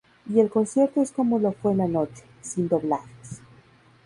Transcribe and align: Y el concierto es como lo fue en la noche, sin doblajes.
Y 0.33 0.39
el 0.39 0.49
concierto 0.49 1.03
es 1.03 1.11
como 1.11 1.37
lo 1.37 1.51
fue 1.51 1.73
en 1.73 1.77
la 1.77 1.87
noche, 1.87 2.23
sin 2.41 2.67
doblajes. 2.67 3.39